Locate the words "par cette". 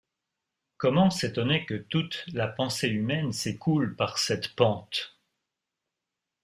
3.95-4.55